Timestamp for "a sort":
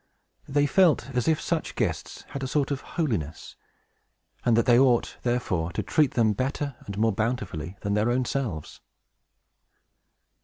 2.41-2.71